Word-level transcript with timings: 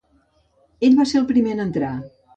Ell 0.87 0.97
va 1.01 1.05
ser 1.11 1.19
el 1.21 1.27
primer 1.33 1.55
d’entrar. 1.61 1.95